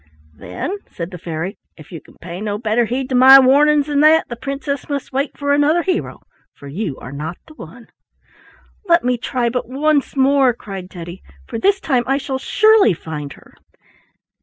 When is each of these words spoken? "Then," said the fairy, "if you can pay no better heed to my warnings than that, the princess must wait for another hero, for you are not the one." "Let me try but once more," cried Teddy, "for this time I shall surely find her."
"Then," 0.33 0.77
said 0.89 1.11
the 1.11 1.19
fairy, 1.19 1.59
"if 1.77 1.91
you 1.91 2.01
can 2.01 2.15
pay 2.19 2.41
no 2.41 2.57
better 2.57 2.85
heed 2.85 3.07
to 3.09 3.13
my 3.13 3.37
warnings 3.37 3.85
than 3.85 3.99
that, 3.99 4.27
the 4.29 4.35
princess 4.35 4.89
must 4.89 5.13
wait 5.13 5.37
for 5.37 5.53
another 5.53 5.83
hero, 5.83 6.21
for 6.55 6.67
you 6.67 6.97
are 6.97 7.11
not 7.11 7.37
the 7.45 7.53
one." 7.53 7.85
"Let 8.89 9.03
me 9.03 9.19
try 9.19 9.47
but 9.49 9.69
once 9.69 10.15
more," 10.15 10.53
cried 10.55 10.89
Teddy, 10.89 11.21
"for 11.45 11.59
this 11.59 11.79
time 11.79 12.03
I 12.07 12.17
shall 12.17 12.39
surely 12.39 12.93
find 12.95 13.33
her." 13.33 13.53